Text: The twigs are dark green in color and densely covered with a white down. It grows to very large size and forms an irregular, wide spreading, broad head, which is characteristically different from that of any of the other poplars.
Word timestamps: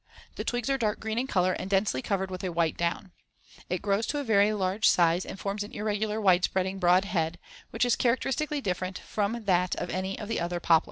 The 0.35 0.43
twigs 0.43 0.67
are 0.71 0.79
dark 0.79 0.99
green 0.99 1.19
in 1.19 1.27
color 1.27 1.53
and 1.53 1.69
densely 1.69 2.01
covered 2.01 2.31
with 2.31 2.43
a 2.43 2.51
white 2.51 2.75
down. 2.75 3.11
It 3.69 3.83
grows 3.83 4.07
to 4.07 4.23
very 4.23 4.51
large 4.51 4.89
size 4.89 5.27
and 5.27 5.39
forms 5.39 5.63
an 5.63 5.73
irregular, 5.73 6.19
wide 6.19 6.43
spreading, 6.43 6.79
broad 6.79 7.05
head, 7.05 7.37
which 7.69 7.85
is 7.85 7.95
characteristically 7.95 8.61
different 8.61 8.97
from 8.97 9.43
that 9.45 9.75
of 9.75 9.91
any 9.91 10.17
of 10.17 10.27
the 10.27 10.39
other 10.39 10.59
poplars. 10.59 10.79